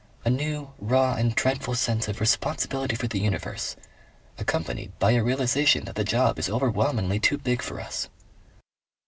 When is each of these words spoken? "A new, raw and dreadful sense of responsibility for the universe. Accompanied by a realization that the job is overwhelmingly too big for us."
"A 0.25 0.31
new, 0.31 0.71
raw 0.79 1.13
and 1.13 1.35
dreadful 1.35 1.75
sense 1.75 2.07
of 2.07 2.19
responsibility 2.19 2.95
for 2.95 3.07
the 3.07 3.19
universe. 3.19 3.75
Accompanied 4.39 4.97
by 4.97 5.11
a 5.11 5.23
realization 5.23 5.85
that 5.85 5.93
the 5.93 6.03
job 6.03 6.39
is 6.39 6.49
overwhelmingly 6.49 7.19
too 7.19 7.37
big 7.37 7.61
for 7.61 7.79
us." 7.79 8.09